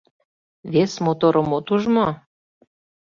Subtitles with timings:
[0.73, 2.07] Вес моторым от уж мо?